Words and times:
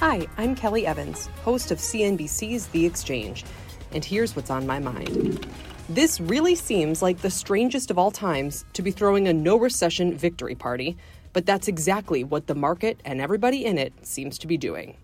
Hi, 0.00 0.26
I'm 0.38 0.54
Kelly 0.54 0.86
Evans, 0.86 1.26
host 1.44 1.70
of 1.70 1.76
CNBC's 1.76 2.68
The 2.68 2.86
Exchange, 2.86 3.44
and 3.92 4.02
here's 4.02 4.34
what's 4.34 4.48
on 4.48 4.66
my 4.66 4.78
mind. 4.78 5.46
This 5.90 6.18
really 6.18 6.54
seems 6.54 7.02
like 7.02 7.18
the 7.18 7.28
strangest 7.28 7.90
of 7.90 7.98
all 7.98 8.10
times 8.10 8.64
to 8.72 8.80
be 8.80 8.92
throwing 8.92 9.28
a 9.28 9.34
no 9.34 9.58
recession 9.58 10.16
victory 10.16 10.54
party, 10.54 10.96
but 11.34 11.44
that's 11.44 11.68
exactly 11.68 12.24
what 12.24 12.46
the 12.46 12.54
market 12.54 12.98
and 13.04 13.20
everybody 13.20 13.66
in 13.66 13.76
it 13.76 13.92
seems 14.00 14.38
to 14.38 14.46
be 14.46 14.56
doing. 14.56 14.96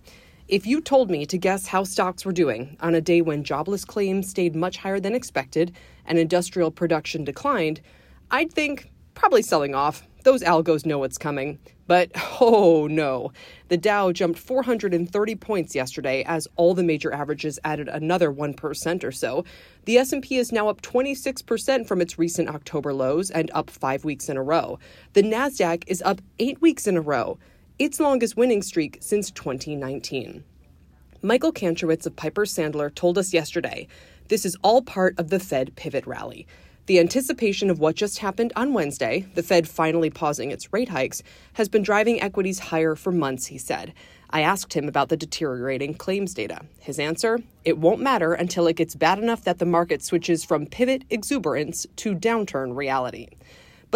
If 0.48 0.66
you 0.66 0.80
told 0.80 1.10
me 1.10 1.26
to 1.26 1.36
guess 1.36 1.66
how 1.66 1.84
stocks 1.84 2.24
were 2.24 2.32
doing 2.32 2.78
on 2.80 2.94
a 2.94 3.02
day 3.02 3.20
when 3.20 3.44
jobless 3.44 3.84
claims 3.84 4.30
stayed 4.30 4.56
much 4.56 4.78
higher 4.78 4.98
than 4.98 5.14
expected 5.14 5.76
and 6.06 6.18
industrial 6.18 6.70
production 6.70 7.22
declined, 7.22 7.82
I'd 8.30 8.50
think 8.50 8.90
probably 9.12 9.42
selling 9.42 9.74
off. 9.74 10.02
Those 10.26 10.42
algos 10.42 10.84
know 10.84 10.98
what's 10.98 11.18
coming. 11.18 11.56
But 11.86 12.10
oh 12.40 12.88
no, 12.88 13.30
the 13.68 13.76
Dow 13.76 14.10
jumped 14.10 14.40
430 14.40 15.36
points 15.36 15.72
yesterday 15.72 16.24
as 16.26 16.48
all 16.56 16.74
the 16.74 16.82
major 16.82 17.12
averages 17.12 17.60
added 17.62 17.86
another 17.86 18.32
1% 18.32 19.04
or 19.04 19.12
so. 19.12 19.44
The 19.84 19.98
S&P 19.98 20.38
is 20.38 20.50
now 20.50 20.68
up 20.68 20.82
26% 20.82 21.86
from 21.86 22.00
its 22.00 22.18
recent 22.18 22.48
October 22.48 22.92
lows 22.92 23.30
and 23.30 23.52
up 23.54 23.70
5 23.70 24.04
weeks 24.04 24.28
in 24.28 24.36
a 24.36 24.42
row. 24.42 24.80
The 25.12 25.22
Nasdaq 25.22 25.84
is 25.86 26.02
up 26.02 26.20
8 26.40 26.60
weeks 26.60 26.88
in 26.88 26.96
a 26.96 27.00
row, 27.00 27.38
its 27.78 28.00
longest 28.00 28.36
winning 28.36 28.62
streak 28.62 28.98
since 29.00 29.30
2019. 29.30 30.42
Michael 31.22 31.52
Kantrowitz 31.52 32.04
of 32.04 32.16
Piper 32.16 32.46
Sandler 32.46 32.92
told 32.92 33.16
us 33.16 33.32
yesterday, 33.32 33.86
this 34.26 34.44
is 34.44 34.56
all 34.62 34.82
part 34.82 35.14
of 35.20 35.30
the 35.30 35.38
Fed 35.38 35.76
pivot 35.76 36.04
rally. 36.04 36.48
The 36.86 37.00
anticipation 37.00 37.68
of 37.68 37.80
what 37.80 37.96
just 37.96 38.18
happened 38.18 38.52
on 38.54 38.72
Wednesday, 38.72 39.26
the 39.34 39.42
Fed 39.42 39.68
finally 39.68 40.08
pausing 40.08 40.52
its 40.52 40.72
rate 40.72 40.90
hikes, 40.90 41.20
has 41.54 41.68
been 41.68 41.82
driving 41.82 42.22
equities 42.22 42.60
higher 42.60 42.94
for 42.94 43.10
months, 43.10 43.46
he 43.46 43.58
said. 43.58 43.92
I 44.30 44.42
asked 44.42 44.72
him 44.72 44.86
about 44.86 45.08
the 45.08 45.16
deteriorating 45.16 45.94
claims 45.94 46.32
data. 46.32 46.60
His 46.78 47.00
answer 47.00 47.40
it 47.64 47.78
won't 47.78 48.00
matter 48.00 48.34
until 48.34 48.68
it 48.68 48.76
gets 48.76 48.94
bad 48.94 49.18
enough 49.18 49.42
that 49.42 49.58
the 49.58 49.66
market 49.66 50.04
switches 50.04 50.44
from 50.44 50.66
pivot 50.66 51.02
exuberance 51.10 51.88
to 51.96 52.14
downturn 52.14 52.76
reality. 52.76 53.30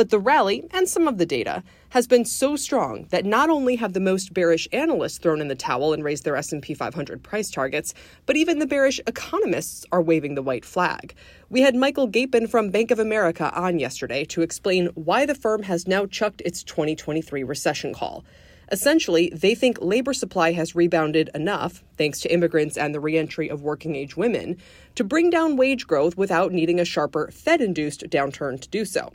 But 0.01 0.09
the 0.09 0.19
rally 0.19 0.65
and 0.71 0.89
some 0.89 1.07
of 1.07 1.19
the 1.19 1.27
data 1.27 1.63
has 1.91 2.07
been 2.07 2.25
so 2.25 2.57
strong 2.57 3.05
that 3.11 3.27
not 3.27 3.51
only 3.51 3.77
have 3.77 3.93
the 3.93 4.01
most 4.01 4.33
bearish 4.33 4.67
analysts 4.73 5.19
thrown 5.19 5.43
in 5.43 5.49
the 5.49 5.55
towel 5.55 5.93
and 5.93 6.03
raised 6.03 6.25
their 6.25 6.37
S&P 6.37 6.73
500 6.73 7.23
price 7.23 7.51
targets, 7.51 7.93
but 8.25 8.35
even 8.35 8.61
the 8.61 8.67
bearish 8.67 8.99
economists 9.07 9.85
are 9.93 10.01
waving 10.01 10.37
the 10.37 10.43
white 10.43 10.65
flag. 10.65 11.15
We 11.51 11.61
had 11.61 11.77
Michael 11.77 12.09
Gapen 12.09 12.49
from 12.49 12.71
Bank 12.71 12.91
of 12.91 12.99
America 12.99 13.53
on 13.55 13.79
yesterday 13.79 14.25
to 14.25 14.41
explain 14.41 14.87
why 14.95 15.27
the 15.27 15.35
firm 15.35 15.65
has 15.65 15.87
now 15.87 16.07
chucked 16.07 16.41
its 16.47 16.63
2023 16.63 17.45
recession 17.45 17.93
call. 17.93 18.25
Essentially, 18.73 19.31
they 19.35 19.55
think 19.55 19.77
labor 19.83 20.15
supply 20.15 20.53
has 20.53 20.75
rebounded 20.75 21.29
enough, 21.35 21.85
thanks 21.99 22.21
to 22.21 22.33
immigrants 22.33 22.79
and 22.79 22.95
the 22.95 23.01
reentry 23.01 23.51
of 23.51 23.61
working 23.61 23.97
age 23.97 24.17
women, 24.17 24.57
to 24.95 25.05
bring 25.05 25.29
down 25.29 25.59
wage 25.59 25.87
growth 25.87 26.17
without 26.17 26.53
needing 26.53 26.81
a 26.81 26.87
sharper 26.87 27.31
Fed 27.31 27.61
induced 27.61 28.05
downturn 28.05 28.59
to 28.59 28.69
do 28.71 28.87
so. 28.87 29.13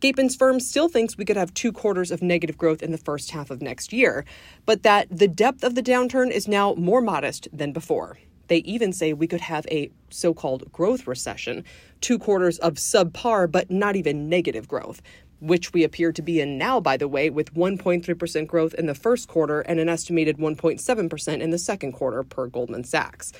Gapen's 0.00 0.36
firm 0.36 0.60
still 0.60 0.88
thinks 0.88 1.18
we 1.18 1.24
could 1.24 1.36
have 1.36 1.52
two 1.54 1.72
quarters 1.72 2.12
of 2.12 2.22
negative 2.22 2.56
growth 2.56 2.82
in 2.82 2.92
the 2.92 2.98
first 2.98 3.32
half 3.32 3.50
of 3.50 3.60
next 3.60 3.92
year, 3.92 4.24
but 4.64 4.84
that 4.84 5.08
the 5.10 5.26
depth 5.26 5.64
of 5.64 5.74
the 5.74 5.82
downturn 5.82 6.30
is 6.30 6.46
now 6.46 6.74
more 6.74 7.00
modest 7.00 7.48
than 7.52 7.72
before. 7.72 8.16
They 8.46 8.58
even 8.58 8.92
say 8.92 9.12
we 9.12 9.26
could 9.26 9.40
have 9.40 9.66
a 9.70 9.90
so 10.10 10.32
called 10.32 10.70
growth 10.72 11.06
recession, 11.06 11.64
two 12.00 12.18
quarters 12.18 12.58
of 12.58 12.74
subpar 12.74 13.50
but 13.50 13.70
not 13.70 13.96
even 13.96 14.28
negative 14.28 14.68
growth, 14.68 15.02
which 15.40 15.72
we 15.72 15.82
appear 15.82 16.12
to 16.12 16.22
be 16.22 16.40
in 16.40 16.56
now, 16.58 16.78
by 16.78 16.96
the 16.96 17.08
way, 17.08 17.28
with 17.28 17.54
1.3% 17.54 18.46
growth 18.46 18.74
in 18.74 18.86
the 18.86 18.94
first 18.94 19.28
quarter 19.28 19.60
and 19.62 19.80
an 19.80 19.88
estimated 19.88 20.38
1.7% 20.38 21.40
in 21.40 21.50
the 21.50 21.58
second 21.58 21.92
quarter 21.92 22.22
per 22.22 22.46
Goldman 22.46 22.84
Sachs. 22.84 23.32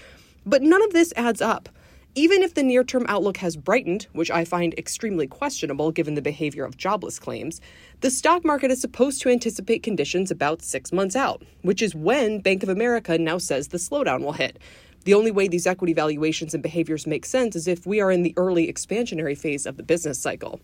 But 0.44 0.62
none 0.62 0.82
of 0.82 0.92
this 0.92 1.12
adds 1.16 1.40
up. 1.40 1.68
Even 2.14 2.42
if 2.42 2.54
the 2.54 2.62
near 2.62 2.82
term 2.82 3.04
outlook 3.08 3.36
has 3.36 3.56
brightened, 3.56 4.06
which 4.12 4.30
I 4.30 4.44
find 4.44 4.74
extremely 4.74 5.26
questionable 5.26 5.92
given 5.92 6.14
the 6.14 6.22
behavior 6.22 6.64
of 6.64 6.76
jobless 6.76 7.18
claims, 7.18 7.60
the 8.00 8.10
stock 8.10 8.44
market 8.44 8.70
is 8.70 8.80
supposed 8.80 9.22
to 9.22 9.28
anticipate 9.28 9.82
conditions 9.82 10.30
about 10.30 10.62
six 10.62 10.92
months 10.92 11.14
out, 11.14 11.42
which 11.62 11.82
is 11.82 11.94
when 11.94 12.40
Bank 12.40 12.62
of 12.62 12.68
America 12.68 13.18
now 13.18 13.38
says 13.38 13.68
the 13.68 13.78
slowdown 13.78 14.22
will 14.22 14.32
hit. 14.32 14.58
The 15.04 15.14
only 15.14 15.30
way 15.30 15.48
these 15.48 15.66
equity 15.66 15.92
valuations 15.92 16.54
and 16.54 16.62
behaviors 16.62 17.06
make 17.06 17.24
sense 17.24 17.54
is 17.54 17.68
if 17.68 17.86
we 17.86 18.00
are 18.00 18.10
in 18.10 18.22
the 18.22 18.34
early 18.36 18.72
expansionary 18.72 19.38
phase 19.38 19.64
of 19.64 19.76
the 19.76 19.82
business 19.82 20.18
cycle. 20.18 20.60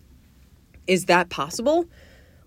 Is 0.87 1.05
that 1.05 1.29
possible? 1.29 1.85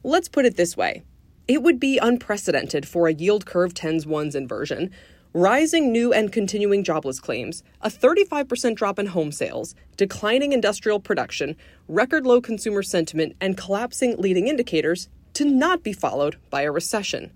Let's 0.05 0.29
put 0.29 0.45
it 0.45 0.57
this 0.57 0.77
way 0.77 1.03
it 1.49 1.63
would 1.63 1.81
be 1.81 1.97
unprecedented 1.97 2.87
for 2.87 3.09
a 3.09 3.15
yield 3.15 3.47
curve 3.47 3.73
tens 3.73 4.07
ones 4.07 4.35
inversion 4.35 4.91
rising 5.39 5.93
new 5.93 6.13
and 6.13 6.33
continuing 6.33 6.83
jobless 6.83 7.21
claims, 7.21 7.63
a 7.81 7.89
35% 7.89 8.75
drop 8.75 8.99
in 8.99 9.07
home 9.07 9.31
sales, 9.31 9.75
declining 9.97 10.53
industrial 10.53 10.99
production, 10.99 11.57
record 11.87 12.27
low 12.27 12.41
consumer 12.41 12.83
sentiment, 12.83 13.37
and 13.41 13.57
collapsing 13.57 14.17
leading 14.17 14.49
indicators 14.49 15.09
to 15.35 15.45
not 15.45 15.85
be 15.85 15.93
followed 15.93 16.37
by 16.51 16.63
a 16.63 16.73
recession. 16.73 17.31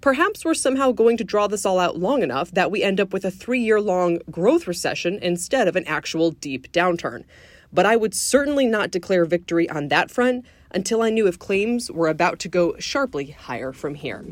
Perhaps 0.00 0.44
we're 0.44 0.54
somehow 0.54 0.90
going 0.90 1.16
to 1.16 1.24
draw 1.24 1.46
this 1.46 1.64
all 1.64 1.78
out 1.78 1.96
long 1.96 2.22
enough 2.22 2.50
that 2.50 2.70
we 2.70 2.82
end 2.82 3.00
up 3.00 3.12
with 3.12 3.24
a 3.24 3.30
three 3.30 3.60
year 3.60 3.80
long 3.80 4.18
growth 4.30 4.66
recession 4.66 5.18
instead 5.22 5.68
of 5.68 5.76
an 5.76 5.86
actual 5.86 6.32
deep 6.32 6.70
downturn. 6.72 7.24
But 7.72 7.86
I 7.86 7.96
would 7.96 8.14
certainly 8.14 8.66
not 8.66 8.90
declare 8.90 9.24
victory 9.24 9.70
on 9.70 9.88
that 9.88 10.10
front 10.10 10.44
until 10.74 11.02
I 11.02 11.10
knew 11.10 11.26
if 11.26 11.38
claims 11.38 11.90
were 11.90 12.08
about 12.08 12.40
to 12.40 12.48
go 12.48 12.76
sharply 12.78 13.30
higher 13.30 13.72
from 13.72 13.94
here. 13.94 14.24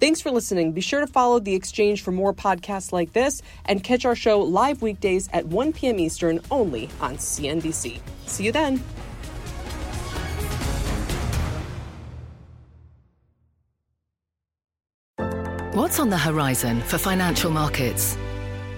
Thanks 0.00 0.20
for 0.20 0.30
listening. 0.30 0.72
Be 0.72 0.80
sure 0.80 1.00
to 1.00 1.06
follow 1.06 1.38
The 1.38 1.54
Exchange 1.54 2.02
for 2.02 2.12
more 2.12 2.32
podcasts 2.32 2.92
like 2.92 3.12
this 3.12 3.42
and 3.64 3.82
catch 3.82 4.04
our 4.04 4.14
show 4.14 4.40
live 4.40 4.82
weekdays 4.82 5.28
at 5.32 5.46
1 5.46 5.72
p.m. 5.72 5.98
Eastern 5.98 6.40
only 6.50 6.88
on 7.00 7.16
CNBC. 7.16 8.00
See 8.26 8.44
you 8.44 8.52
then. 8.52 8.82
What's 15.74 15.98
on 15.98 16.08
the 16.08 16.18
horizon 16.18 16.80
for 16.82 16.98
financial 16.98 17.50
markets? 17.50 18.16